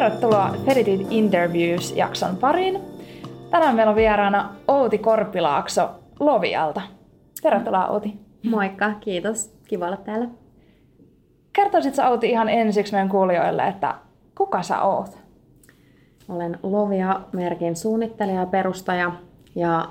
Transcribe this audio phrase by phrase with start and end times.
[0.00, 2.80] Tervetuloa Fedited Interviews-jakson pariin.
[3.50, 6.80] Tänään meillä on vieraana Outi Korpilaakso Lovialta.
[7.42, 8.14] Tervetuloa Outi.
[8.50, 9.56] Moikka, kiitos.
[9.68, 10.28] Kiva olla täällä.
[11.52, 13.94] Kertoisitko Outi ihan ensiksi meidän kuulijoille, että
[14.38, 15.18] kuka sä oot?
[16.28, 19.12] Olen Lovia-merkin suunnittelija ja perustaja
[19.54, 19.88] ja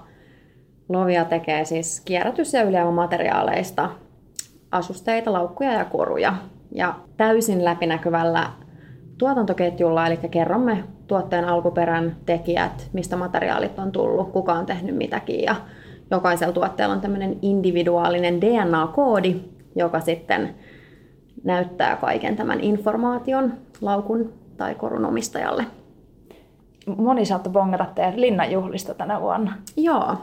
[0.90, 3.90] Lovia tekee siis kierrätys- ja ylijäämämateriaaleista
[4.72, 6.34] asusteita, laukkuja ja koruja.
[6.72, 8.52] Ja täysin läpinäkyvällä
[9.20, 15.56] tuotantoketjulla, eli kerromme tuotteen alkuperän tekijät, mistä materiaalit on tullut, kuka on tehnyt mitäkin ja
[16.12, 19.36] jokaisella tuotteella on tämmöinen individuaalinen DNA-koodi,
[19.76, 20.56] joka sitten
[21.44, 25.66] näyttää kaiken tämän informaation laukun tai korun omistajalle.
[26.98, 29.54] Moni saattoi bongata teidät linnanjuhlista tänä vuonna.
[29.78, 30.16] Joo,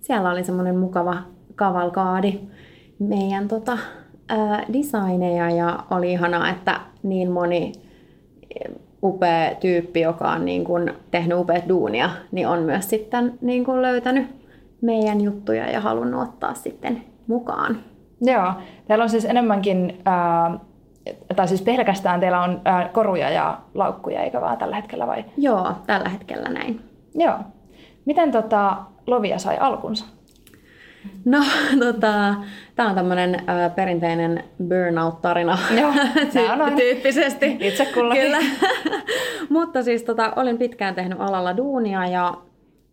[0.00, 1.16] siellä oli semmoinen mukava
[1.54, 2.40] kavalkaadi
[2.98, 3.78] meidän tota,
[4.28, 7.72] ää, designeja ja oli ihanaa, että niin moni
[9.02, 13.82] upea tyyppi, joka on niin kuin tehnyt upeat duunia, niin on myös sitten niin kuin
[13.82, 14.26] löytänyt
[14.80, 17.76] meidän juttuja ja halunnut ottaa sitten mukaan.
[18.20, 18.52] Joo,
[18.88, 20.58] teillä on siis enemmänkin, ää,
[21.36, 25.24] tai siis pelkästään teillä on ää, koruja ja laukkuja, eikä vaan tällä hetkellä vai?
[25.36, 26.80] Joo, tällä hetkellä näin.
[27.14, 27.34] Joo.
[28.04, 30.06] Miten tota, Lovia sai alkunsa?
[31.24, 31.38] No,
[31.86, 32.34] tota,
[32.76, 35.92] tämä on tämmöinen äh, perinteinen burnout-tarina Joo,
[36.50, 36.76] aina.
[36.76, 37.56] tyyppisesti.
[37.60, 38.22] Itse kullakin.
[38.22, 38.38] Kyllä.
[39.48, 42.34] Mutta siis tota, olin pitkään tehnyt alalla duunia ja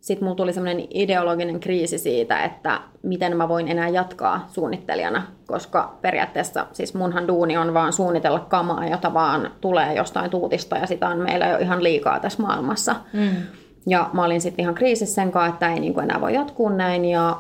[0.02, 5.98] sitten mulla tuli semmoinen ideologinen kriisi siitä, että miten mä voin enää jatkaa suunnittelijana, koska
[6.02, 11.08] periaatteessa siis munhan duuni on vaan suunnitella kamaa, jota vaan tulee jostain tuutista ja sitä
[11.08, 12.96] on meillä jo ihan liikaa tässä maailmassa.
[13.14, 13.30] Mm.
[13.88, 16.70] Ja mä olin sitten ihan kriisissä sen kanssa, että ei niin kuin enää voi jatkuu
[16.70, 17.38] näin ja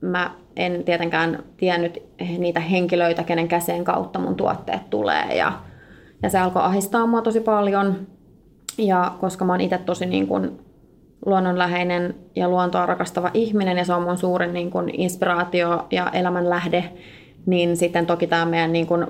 [0.00, 2.02] mä en tietenkään tiennyt
[2.38, 5.52] niitä henkilöitä, kenen käseen kautta mun tuotteet tulee ja,
[6.22, 7.94] ja se alkoi ahistaa mua tosi paljon.
[8.78, 10.60] Ja koska mä oon itse tosi niin kuin
[11.26, 16.50] luonnonläheinen ja luontoa rakastava ihminen ja se on mun suurin niin kuin inspiraatio ja elämän
[16.50, 16.84] lähde,
[17.46, 19.06] niin sitten toki tämä meidän niin kuin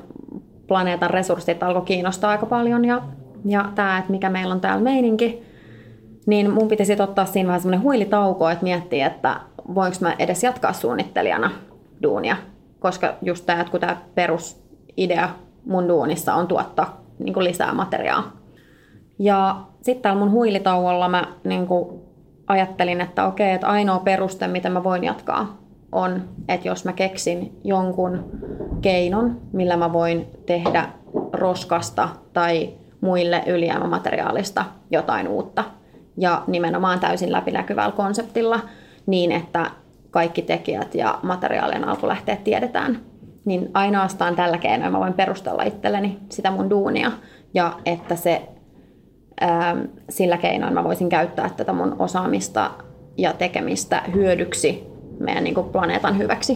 [0.67, 3.03] planeetan resurssit alkoi kiinnostaa aika paljon ja,
[3.45, 5.50] ja tämä, että mikä meillä on täällä meininki,
[6.27, 9.41] niin mun piti sitten ottaa siinä vähän semmoinen huilitauko, että miettiä, että
[9.75, 11.51] voinko mä edes jatkaa suunnittelijana
[12.03, 12.37] duunia,
[12.79, 15.29] koska just tämä, kun tämä perusidea
[15.65, 18.33] mun duunissa on tuottaa niin kuin lisää materiaa.
[19.19, 22.01] Ja sitten täällä mun huilitauolla mä niin kuin
[22.47, 25.57] ajattelin, että okei, että ainoa peruste, miten mä voin jatkaa,
[25.93, 28.25] on, että jos mä keksin jonkun
[28.81, 30.89] keinon, millä mä voin tehdä
[31.33, 35.65] roskasta tai muille ylijäämämateriaalista jotain uutta.
[36.21, 38.61] Ja nimenomaan täysin läpinäkyvällä konseptilla
[39.07, 39.71] niin, että
[40.11, 43.01] kaikki tekijät ja materiaalien alkulähteet tiedetään.
[43.45, 47.13] Niin ainoastaan tällä keinoin mä voin perustella itselleni sitä mun duunia.
[47.55, 48.49] Ja että se
[49.43, 52.71] Ähm, sillä keinoin mä voisin käyttää tätä mun osaamista
[53.17, 54.87] ja tekemistä hyödyksi
[55.21, 56.55] meidän niin kuin planeetan hyväksi.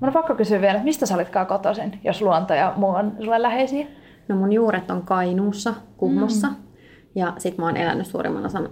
[0.00, 3.42] Mun on pakko kysyä vielä, mistä sä olitkaan kotoisin, jos luonto ja muu on sulle
[3.42, 3.86] läheisiä?
[4.28, 6.48] No mun juuret on Kainuussa, Kuhmossa.
[6.48, 6.54] Mm.
[7.14, 8.68] Ja sit mä oon elänyt suurimman osan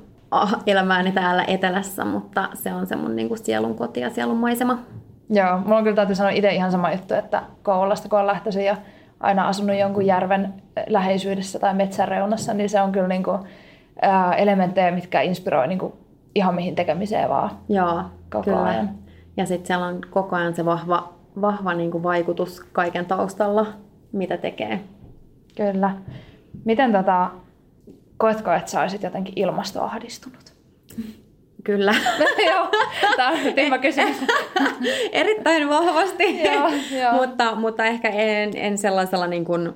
[0.66, 4.78] elämääni täällä etelässä, mutta se on se mun niin kuin sielun koti ja sielun maisema.
[5.30, 8.64] Joo, mulla on kyllä täytyy sanoa itse ihan sama juttu, että Kouvolasta kun on lähtöisin
[8.64, 8.76] ja
[9.20, 10.54] aina asunut jonkun järven
[10.86, 13.38] läheisyydessä tai metsän reunassa, niin se on kyllä niin kuin,
[14.02, 15.92] ää, elementtejä, mitkä inspiroi niin kuin
[16.34, 18.02] ihan mihin tekemiseen vaan Joo,
[18.32, 18.62] koko kyllä.
[18.62, 18.90] ajan.
[19.36, 23.66] Ja sitten siellä on koko ajan se vahva, vahva niin kuin vaikutus kaiken taustalla,
[24.12, 24.80] mitä tekee.
[25.56, 25.90] Kyllä.
[26.64, 27.30] Miten tota,
[28.20, 30.52] koetko, että sä olisit jotenkin ilmastoahdistunut?
[31.64, 31.94] Kyllä.
[32.50, 32.68] Joo,
[33.16, 34.16] tämä on tyhmä kysymys.
[35.12, 36.70] Erittäin vahvasti, Joo,
[37.00, 37.12] joo.
[37.12, 39.72] mutta, mutta ehkä en, en sellaisella niin kuin,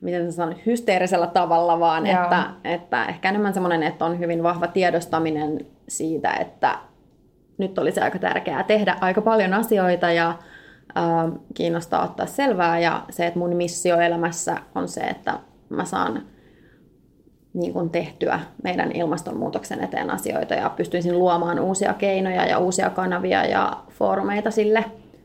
[0.00, 2.22] miten sanon, hysteerisellä tavalla, vaan Joo.
[2.22, 6.78] että, että ehkä enemmän semmoinen, että on hyvin vahva tiedostaminen siitä, että
[7.58, 13.26] nyt olisi aika tärkeää tehdä aika paljon asioita ja äh, kiinnostaa ottaa selvää ja se,
[13.26, 15.38] että mun missio elämässä on se, että
[15.68, 16.22] mä saan
[17.54, 23.44] niin kuin tehtyä meidän ilmastonmuutoksen eteen asioita ja pystyisin luomaan uusia keinoja ja uusia kanavia
[23.44, 24.84] ja foorumeita sille,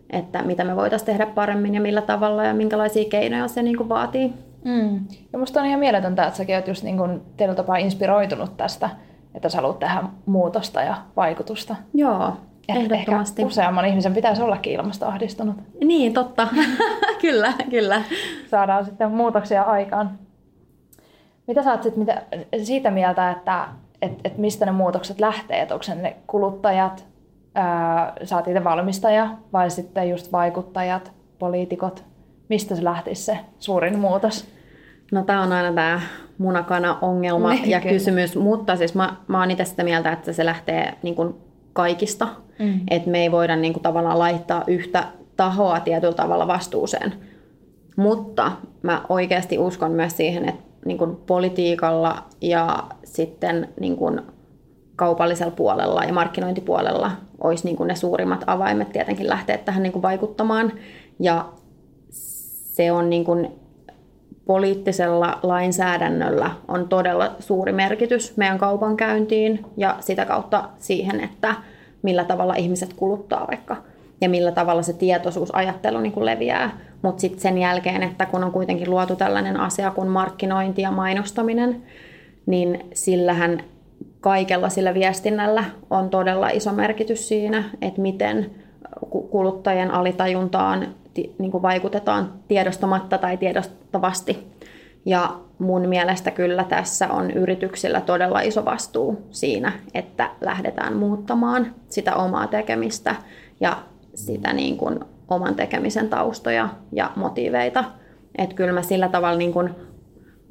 [0.09, 3.89] että mitä me voitaisiin tehdä paremmin ja millä tavalla ja minkälaisia keinoja se niin kuin
[3.89, 4.33] vaatii.
[4.63, 4.99] Mm.
[5.33, 8.89] Ja musta on ihan mieletöntä, että säkin oot just niin kuin tietyllä tapaa inspiroitunut tästä,
[9.35, 11.75] että sä haluat tehdä muutosta ja vaikutusta.
[11.93, 12.33] Joo,
[12.69, 13.41] Et ehdottomasti.
[13.41, 15.55] Ehkä useamman ihmisen pitäisi ollakin ilmastoahdistunut.
[15.83, 16.47] Niin, totta.
[17.21, 18.01] kyllä, kyllä.
[18.51, 20.24] Saadaan sitten muutoksia aikaan.
[21.47, 22.21] Mitä sä oot sit mitä,
[22.63, 23.67] siitä mieltä, että
[24.01, 25.61] et, et mistä ne muutokset lähtee?
[25.61, 27.05] Et onko ne kuluttajat,
[27.55, 32.03] ää, sä oot itse valmistaja vai sitten just vaikuttajat, poliitikot?
[32.49, 34.47] Mistä se lähtisi se suurin muutos?
[35.11, 36.01] No tämä on aina tämä
[36.37, 37.93] munakana-ongelma Niin, ja kyllä.
[37.93, 41.35] kysymys, mutta siis mä, mä oon itse sitä mieltä, että se lähtee niin kuin
[41.73, 42.27] kaikista.
[42.59, 42.79] Mm.
[42.89, 45.03] Että me ei voida niin kuin tavallaan laittaa yhtä
[45.37, 47.13] tahoa tietyllä tavalla vastuuseen.
[47.97, 48.51] Mutta
[48.81, 54.21] mä oikeasti uskon myös siihen, että niin kuin politiikalla ja sitten niin kuin
[54.95, 57.11] kaupallisella puolella ja markkinointipuolella
[57.43, 60.71] olisi niin kuin ne suurimmat avaimet tietenkin lähteä tähän niin kuin vaikuttamaan.
[61.19, 61.45] Ja
[62.09, 63.51] se on niin kuin
[64.45, 71.55] poliittisella lainsäädännöllä on todella suuri merkitys meidän kaupankäyntiin ja sitä kautta siihen, että
[72.01, 73.77] millä tavalla ihmiset kuluttaa vaikka
[74.21, 76.77] ja millä tavalla se tietoisuusajattelu niin kuin leviää.
[77.05, 81.83] Mutta sitten sen jälkeen, että kun on kuitenkin luotu tällainen asia kuin markkinointi ja mainostaminen,
[82.45, 83.63] niin sillähän
[84.21, 88.51] kaikella sillä viestinnällä on todella iso merkitys siinä, että miten
[89.09, 90.87] ku- kuluttajien alitajuntaan
[91.37, 94.47] niin kuin vaikutetaan tiedostamatta tai tiedostavasti.
[95.05, 102.15] Ja mun mielestä kyllä tässä on yrityksillä todella iso vastuu siinä, että lähdetään muuttamaan sitä
[102.15, 103.15] omaa tekemistä
[103.59, 103.77] ja
[104.15, 107.83] sitä niin kuin oman tekemisen taustoja ja motiiveita.
[108.37, 109.69] Että kyllä mä sillä tavalla niin kuin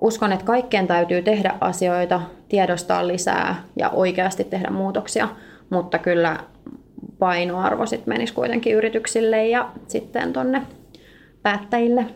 [0.01, 5.29] uskon, että kaikkien täytyy tehdä asioita, tiedostaa lisää ja oikeasti tehdä muutoksia,
[5.71, 6.37] mutta kyllä
[7.19, 10.63] painoarvo sitten menisi kuitenkin yrityksille ja sitten tonne
[11.43, 12.07] päättäjille.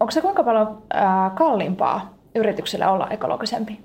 [0.00, 0.82] Onko se kuinka paljon
[1.34, 3.80] kalliimpaa yrityksille olla ekologisempi?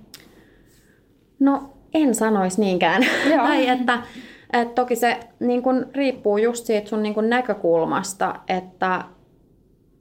[1.39, 3.05] No en sanoisi niinkään.
[3.29, 3.43] Joo.
[3.47, 3.99] tai että,
[4.53, 9.03] että toki se niin kun riippuu just siitä sun niin kun näkökulmasta, että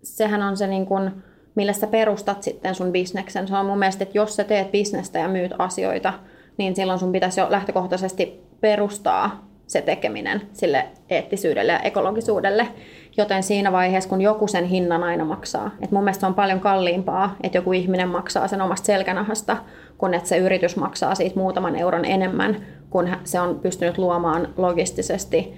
[0.02, 1.22] sehän on se, niin kun,
[1.54, 3.48] millä sä perustat sitten sun bisneksen.
[3.48, 6.12] Se on mun mielestä, että jos sä teet bisnestä ja myyt asioita,
[6.56, 12.68] niin silloin sun pitäisi jo lähtökohtaisesti perustaa se tekeminen sille eettisyydelle ja ekologisuudelle.
[13.16, 17.36] Joten siinä vaiheessa, kun joku sen hinnan aina maksaa, että mun mielestä on paljon kalliimpaa,
[17.42, 19.56] että joku ihminen maksaa sen omasta selkänahasta,
[19.98, 25.54] kun että se yritys maksaa siitä muutaman euron enemmän, kun se on pystynyt luomaan logistisesti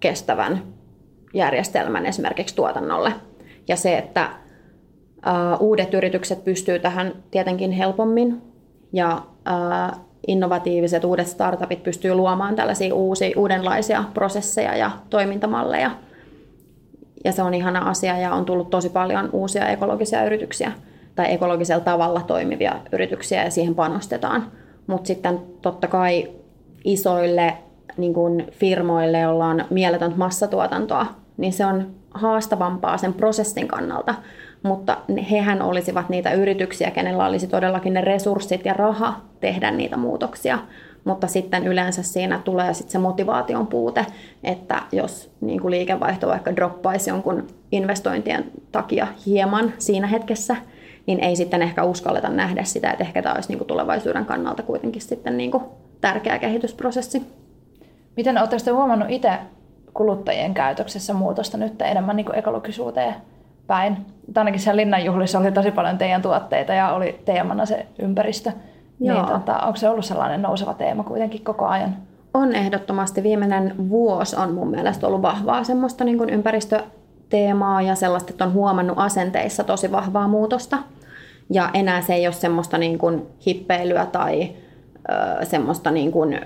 [0.00, 0.62] kestävän
[1.34, 3.12] järjestelmän esimerkiksi tuotannolle.
[3.68, 4.30] Ja se, että
[5.60, 8.42] uudet yritykset pystyy tähän tietenkin helpommin
[8.92, 9.22] ja
[10.26, 15.90] innovatiiviset uudet startupit pystyy luomaan tällaisia uusia, uudenlaisia prosesseja ja toimintamalleja.
[17.24, 20.72] Ja se on ihana asia ja on tullut tosi paljon uusia ekologisia yrityksiä
[21.14, 24.52] tai ekologisella tavalla toimivia yrityksiä ja siihen panostetaan.
[24.86, 26.30] Mutta sitten totta kai
[26.86, 27.54] isoille
[27.96, 34.14] niin kun firmoille, joilla on mieletöntä massatuotantoa, niin se on haastavampaa sen prosessin kannalta,
[34.62, 34.96] mutta
[35.30, 40.58] hehän olisivat niitä yrityksiä, kenellä olisi todellakin ne resurssit ja raha tehdä niitä muutoksia.
[41.04, 44.06] Mutta sitten yleensä siinä tulee sitten se motivaation puute,
[44.44, 50.56] että jos niin kuin liikevaihto vaikka droppaisi jonkun investointien takia hieman siinä hetkessä,
[51.06, 54.62] niin ei sitten ehkä uskalleta nähdä sitä, että ehkä tämä olisi niin kuin tulevaisuuden kannalta
[54.62, 55.62] kuitenkin sitten niin kuin
[56.06, 57.22] tärkeä kehitysprosessi.
[58.16, 59.30] Miten oletteko te huomannut itse
[59.94, 63.14] kuluttajien käytöksessä muutosta nyt enemmän niin kuin ekologisuuteen
[63.66, 63.96] päin?
[64.34, 68.52] Tai ainakin siellä linnanjuhlissa oli tosi paljon teidän tuotteita ja oli teemana se ympäristö.
[69.00, 69.16] Joo.
[69.16, 71.96] Niin, tota, onko se ollut sellainen nouseva teema kuitenkin koko ajan?
[72.34, 73.22] On ehdottomasti.
[73.22, 78.52] Viimeinen vuosi on mun mielestä ollut vahvaa semmoista niin kuin ympäristöteemaa ja sellaista, että on
[78.52, 80.78] huomannut asenteissa tosi vahvaa muutosta.
[81.50, 84.52] Ja enää se ei ole semmoista niin kuin hippeilyä tai
[85.42, 86.40] semmoista niin kuin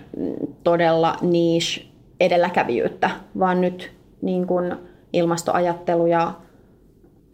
[0.64, 1.86] todella niche
[2.20, 4.76] edelläkävijyyttä, vaan nyt niin kuin
[5.12, 6.32] ilmastoajattelu ja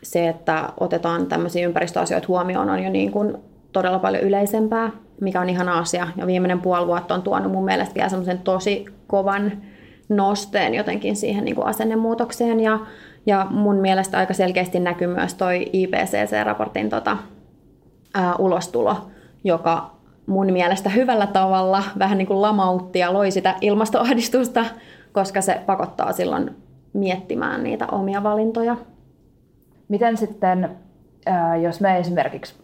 [0.02, 3.37] se, että otetaan tämmöisiä ympäristöasioita huomioon, on jo niin kuin
[3.73, 4.90] todella paljon yleisempää,
[5.21, 6.09] mikä on ihana asia.
[6.16, 9.52] Ja viimeinen puoli vuotta on tuonut mun mielestä vielä semmoisen tosi kovan
[10.09, 12.61] nosteen jotenkin siihen niin kuin asennemuutokseen.
[12.61, 12.78] Ja,
[13.26, 17.16] ja mun mielestä aika selkeästi näkyy myös toi IPCC-raportin tota,
[18.14, 18.97] ää, ulostulo,
[19.45, 19.96] joka
[20.26, 24.64] mun mielestä hyvällä tavalla vähän niin kuin lamautti ja loi sitä ilmastoahdistusta,
[25.12, 26.56] koska se pakottaa silloin
[26.92, 28.76] miettimään niitä omia valintoja.
[29.88, 30.76] Miten sitten,
[31.62, 32.54] jos me esimerkiksi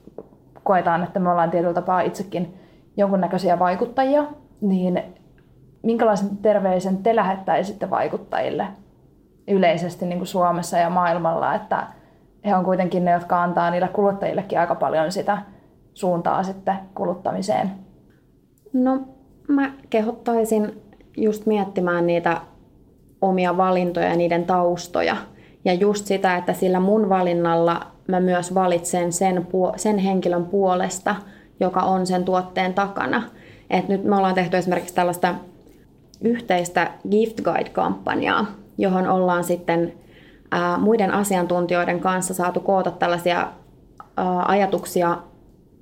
[0.65, 2.55] koetaan, että me ollaan tietyllä tapaa itsekin
[2.97, 4.25] jonkunnäköisiä vaikuttajia,
[4.61, 5.03] niin
[5.83, 8.67] minkälaisen terveisen te lähettäisitte vaikuttajille
[9.49, 11.87] yleisesti niin kuin Suomessa ja maailmalla, että
[12.45, 15.39] he on kuitenkin ne, jotka antaa niille kuluttajillekin aika paljon sitä
[15.95, 17.71] suuntaa sitten kuluttamiseen?
[18.73, 19.01] No
[19.49, 20.83] mä kehottaisin
[21.17, 22.41] just miettimään niitä
[23.21, 25.17] omia valintoja ja niiden taustoja.
[25.65, 29.47] Ja just sitä, että sillä mun valinnalla mä myös valitsen sen,
[29.77, 31.17] sen henkilön puolesta,
[31.61, 33.23] joka on sen tuotteen takana.
[33.71, 35.35] Et nyt me ollaan tehty esimerkiksi tällaista
[36.21, 38.47] yhteistä Gift Guide-kampanjaa,
[38.79, 39.93] johon ollaan sitten
[40.51, 43.49] ää, muiden asiantuntijoiden kanssa saatu koota tällaisia
[44.17, 45.19] ää, ajatuksia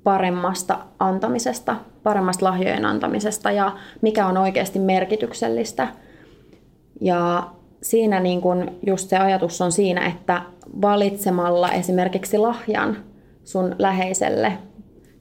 [0.03, 5.87] paremmasta antamisesta, paremmasta lahjojen antamisesta ja mikä on oikeasti merkityksellistä.
[7.01, 7.47] Ja
[7.81, 10.41] siinä niin kun just se ajatus on siinä, että
[10.81, 12.97] valitsemalla esimerkiksi lahjan
[13.43, 14.53] sun läheiselle,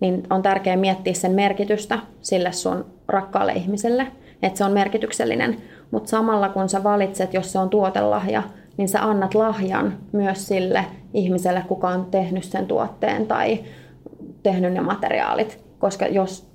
[0.00, 4.06] niin on tärkeää miettiä sen merkitystä sille sun rakkaalle ihmiselle,
[4.42, 5.56] että se on merkityksellinen.
[5.90, 8.42] Mutta samalla kun sä valitset, jos se on tuotelahja,
[8.76, 10.84] niin sä annat lahjan myös sille
[11.14, 13.58] ihmiselle, kuka on tehnyt sen tuotteen tai
[14.42, 15.64] tehnyt ne materiaalit.
[15.78, 16.50] Koska jos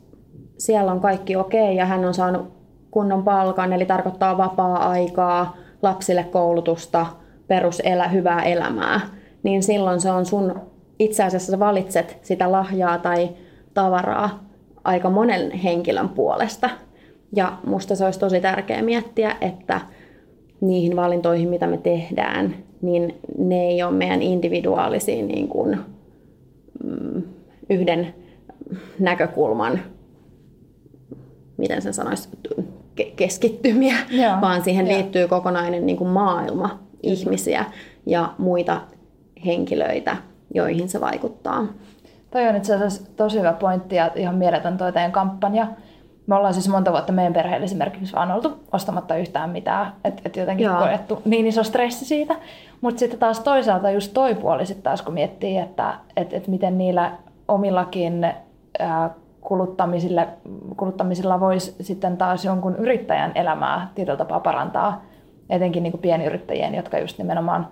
[0.57, 2.55] siellä on kaikki okei ja hän on saanut
[2.91, 7.05] kunnon palkan, eli tarkoittaa vapaa-aikaa, lapsille koulutusta,
[7.47, 9.01] peruselä, hyvää elämää,
[9.43, 10.61] niin silloin se on sun,
[10.99, 13.29] itse asiassa sä valitset sitä lahjaa tai
[13.73, 14.45] tavaraa
[14.83, 16.69] aika monen henkilön puolesta.
[17.35, 19.81] Ja musta se olisi tosi tärkeää miettiä, että
[20.61, 25.77] niihin valintoihin, mitä me tehdään, niin ne ei ole meidän individuaalisia niin kuin,
[26.83, 27.23] mm,
[27.69, 28.13] yhden
[28.99, 29.79] näkökulman,
[31.57, 32.29] miten sen sanoisi,
[33.15, 34.93] keskittymiä, Joo, vaan siihen jo.
[34.93, 37.65] liittyy kokonainen niin kuin maailma ihmisiä
[38.05, 38.81] ja muita
[39.45, 40.17] henkilöitä,
[40.53, 41.67] joihin se vaikuttaa.
[42.31, 45.67] Toi on itse asiassa tosi hyvä pointti ja ihan mieletön toi teidän kampanja.
[46.27, 50.35] Me ollaan siis monta vuotta meidän perheelle esimerkiksi vaan oltu ostamatta yhtään mitään, että et
[50.35, 50.77] jotenkin Joo.
[50.77, 52.35] koettu niin iso stressi siitä.
[52.81, 56.77] Mutta sitten taas toisaalta just toi puoli sitten taas kun miettii, että et, et miten
[56.77, 57.11] niillä
[57.47, 58.27] omillakin
[59.41, 60.27] kuluttamisilla,
[60.77, 65.01] kuluttamisilla voisi sitten taas jonkun yrittäjän elämää tietyllä tapaa parantaa,
[65.49, 67.67] etenkin niin kuin pienyrittäjien, jotka just nimenomaan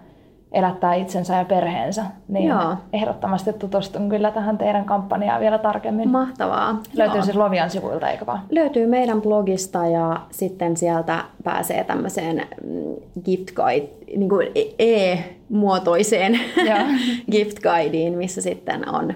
[0.52, 2.76] elättää itsensä ja perheensä, niin Joo.
[2.94, 6.10] ehdottomasti tutustun kyllä tähän teidän kampanjaan vielä tarkemmin.
[6.10, 6.82] Mahtavaa.
[6.94, 7.24] Löytyy Joo.
[7.24, 8.42] siis Lovian sivuilta, eikö vaan?
[8.52, 13.88] Löytyy meidän blogista ja sitten sieltä pääsee tämmöiseen mm, gift guide,
[14.18, 14.48] niin kuin
[14.80, 16.40] e-muotoiseen
[17.32, 19.14] gift guideen, missä sitten on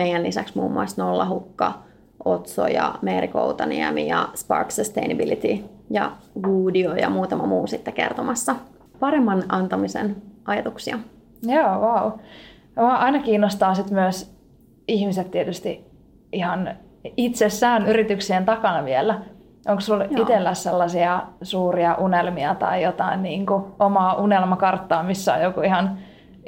[0.00, 1.72] meidän lisäksi muun muassa Nollahukka,
[2.24, 6.12] Otso ja Meeri Koutaniemi ja Spark Sustainability ja
[6.46, 8.54] Woodio ja muutama muu sitten kertomassa
[9.00, 10.98] paremman antamisen ajatuksia.
[11.42, 12.12] Joo, wow.
[12.76, 14.34] Mua aina kiinnostaa sit myös
[14.88, 15.84] ihmiset tietysti
[16.32, 16.76] ihan
[17.16, 19.20] itsessään yrityksien takana vielä.
[19.68, 25.60] Onko sinulla itsellä sellaisia suuria unelmia tai jotain niin kuin omaa unelmakarttaa, missä on joku
[25.60, 25.98] ihan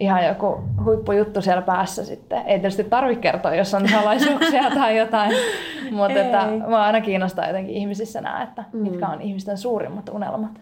[0.02, 2.42] ihan joku huippujuttu siellä päässä sitten.
[2.46, 5.32] Ei tietysti tarvitse kertoa, jos on salaisuuksia tai jotain,
[5.90, 8.78] mutta että mua aina kiinnostaa jotenkin ihmisissä nämä, että mm.
[8.78, 10.60] mitkä on ihmisten suurimmat unelmat.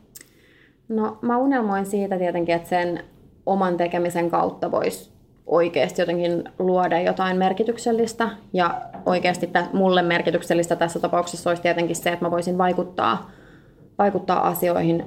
[0.88, 3.04] No mä unelmoin siitä tietenkin, että sen
[3.46, 5.12] oman tekemisen kautta voisi
[5.46, 8.28] oikeasti jotenkin luoda jotain merkityksellistä.
[8.52, 13.30] Ja oikeasti t- mulle merkityksellistä tässä tapauksessa olisi tietenkin se, että mä voisin vaikuttaa,
[13.98, 15.04] vaikuttaa asioihin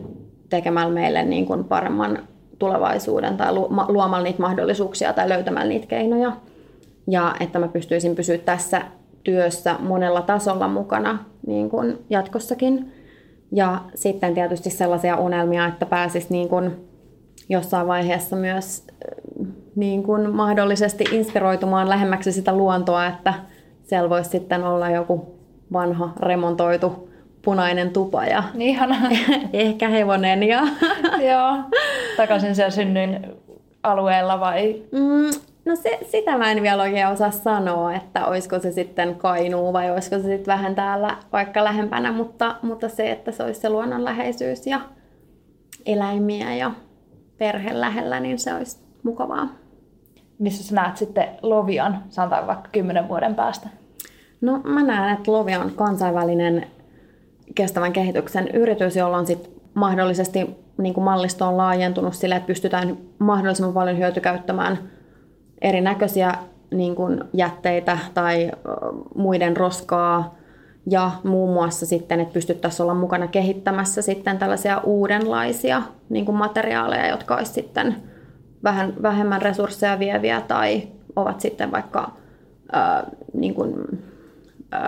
[0.49, 2.19] tekemällä meille niin kuin paremman
[2.59, 3.53] tulevaisuuden tai
[3.87, 6.31] luomalla niitä mahdollisuuksia tai löytämällä niitä keinoja.
[7.07, 8.81] Ja että mä pystyisin pysyä tässä
[9.23, 12.91] työssä monella tasolla mukana niin kuin jatkossakin.
[13.51, 16.89] Ja sitten tietysti sellaisia unelmia, että pääsis niin kuin
[17.49, 18.87] jossain vaiheessa myös
[19.75, 23.33] niin kuin mahdollisesti inspiroitumaan lähemmäksi sitä luontoa, että
[23.83, 25.35] siellä voisi sitten olla joku
[25.73, 27.09] vanha remontoitu
[27.43, 28.95] punainen tupa ja Ihana.
[29.53, 30.43] ehkä hevonen.
[30.43, 30.61] Ja...
[31.31, 31.57] Joo,
[32.17, 33.27] takaisin siellä synnyin
[33.83, 34.81] alueella vai?
[34.91, 35.31] Mm,
[35.65, 39.91] no se, sitä mä en vielä oikein osaa sanoa, että olisiko se sitten Kainuu vai
[39.91, 44.67] olisiko se sitten vähän täällä vaikka lähempänä, mutta, mutta se, että se olisi se luonnonläheisyys
[44.67, 44.81] ja
[45.85, 46.71] eläimiä ja
[47.37, 49.47] perhe lähellä, niin se olisi mukavaa.
[50.39, 53.69] Missä sä näet sitten Lovian, sanotaan vaikka kymmenen vuoden päästä?
[54.41, 56.67] No mä näen, että Lovi on kansainvälinen
[57.55, 62.97] kestävän kehityksen yritys, jolla on sit mahdollisesti niin kuin mallisto on laajentunut sille, että pystytään
[63.19, 64.79] mahdollisimman paljon hyötykäyttämään
[65.61, 66.33] erinäköisiä
[66.71, 68.51] niin kuin jätteitä tai
[69.15, 70.35] muiden roskaa
[70.89, 77.07] ja muun muassa sitten, että pystyttäisiin olla mukana kehittämässä sitten tällaisia uudenlaisia niin kuin materiaaleja,
[77.07, 77.95] jotka olisi sitten
[78.63, 82.11] vähän vähemmän resursseja vieviä tai ovat sitten vaikka
[82.71, 83.73] ää, niin kuin,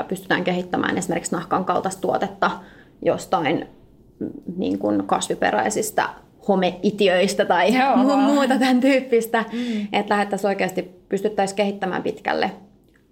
[0.08, 2.52] pystytään kehittämään esimerkiksi nahkan kaltaista tuotetta
[3.02, 3.68] jostain
[4.58, 6.10] niin kuin kasviperäisistä
[6.48, 8.18] homeitiöistä tai Joo.
[8.18, 9.88] muuta tämän tyyppistä, mm.
[9.94, 12.52] että lähdettäisiin oikeasti pystyttäisiin kehittämään pitkälle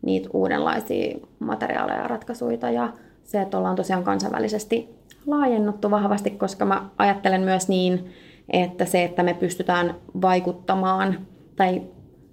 [0.01, 4.89] niitä uudenlaisia materiaaleja ja ratkaisuja ja se, että ollaan tosiaan kansainvälisesti
[5.25, 8.13] laajennuttu vahvasti, koska mä ajattelen myös niin,
[8.49, 11.19] että se, että me pystytään vaikuttamaan
[11.55, 11.81] tai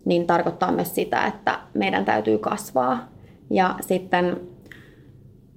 [0.04, 3.08] niin tarkoittaa myös sitä, että meidän täytyy kasvaa.
[3.50, 4.40] Ja sitten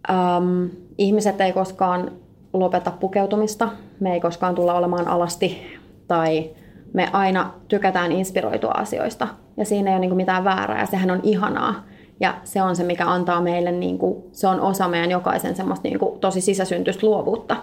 [0.10, 2.12] äm, ihmiset ei koskaan
[2.54, 3.70] lopeta pukeutumista,
[4.00, 5.62] me ei koskaan tulla olemaan alasti
[6.08, 6.50] tai
[6.94, 9.28] me aina tykätään inspiroitua asioista.
[9.58, 11.84] Ja siinä ei ole niin mitään väärää ja sehän on ihanaa.
[12.20, 15.88] Ja se on se, mikä antaa meille, niin kuin, se on osa meidän jokaisen semmoista
[15.88, 17.56] niin kuin, tosi sisäsyntyistä luovuutta.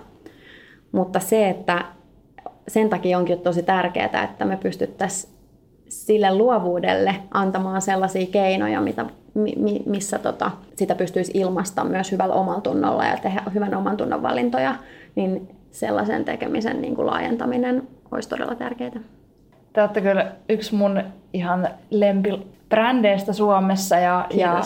[0.93, 1.85] Mutta se, että
[2.69, 5.35] sen takia onkin tosi tärkeää, että me pystyttäisiin
[5.89, 13.05] sille luovuudelle antamaan sellaisia keinoja, mitä, mi, missä tota, sitä pystyisi ilmaista myös hyvällä omaltunnolla
[13.05, 14.75] ja tehdä hyvän oman tunnon valintoja,
[15.15, 19.01] niin sellaisen tekemisen niin kuin laajentaminen olisi todella tärkeää.
[19.73, 24.61] Te olette kyllä yksi mun ihan lempibrändeistä Suomessa ja, ja,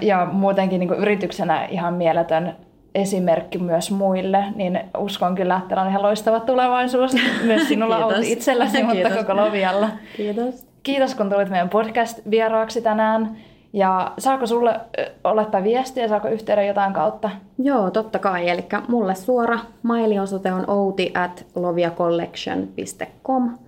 [0.00, 2.56] ja muutenkin niin yrityksenä ihan mieletön
[2.94, 8.82] esimerkki myös muille, niin uskon kyllä, että on ihan loistava tulevaisuus myös sinulla on itselläsi,
[8.82, 9.18] mutta Kiitos.
[9.18, 9.88] koko Lovialla.
[10.16, 10.66] Kiitos.
[10.82, 13.36] Kiitos, kun tulit meidän podcast-vieraaksi tänään.
[13.72, 14.80] Ja saako sulle
[15.24, 17.30] olettaa viestiä, saako yhteyden jotain kautta?
[17.58, 18.48] Joo, totta kai.
[18.48, 23.58] Eli mulle suora mailiosoite on outi at loviacollection.com.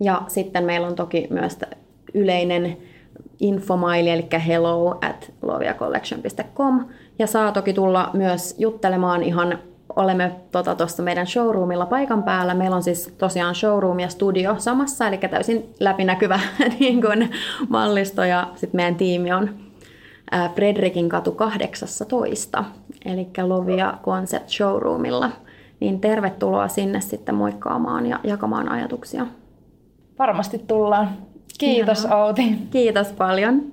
[0.00, 1.58] Ja sitten meillä on toki myös
[2.14, 2.76] yleinen
[3.40, 6.84] infomaili, eli hello at loviacollection.com.
[7.18, 9.58] Ja saa toki tulla myös juttelemaan ihan
[9.96, 12.54] olemme tuossa tota, meidän showroomilla paikan päällä.
[12.54, 16.40] Meillä on siis tosiaan showroom ja studio samassa, eli täysin läpinäkyvä
[16.80, 17.30] niin kuin,
[17.68, 18.24] mallisto.
[18.24, 19.50] Ja sitten meidän tiimi on
[20.54, 22.64] Fredrikin katu 18,
[23.04, 25.30] eli Lovia Concept Showroomilla.
[25.80, 29.26] Niin tervetuloa sinne sitten moikkaamaan ja jakamaan ajatuksia.
[30.18, 31.10] Varmasti tullaan.
[31.58, 32.24] Kiitos Ihanaa.
[32.24, 32.56] Outi.
[32.70, 33.72] Kiitos paljon.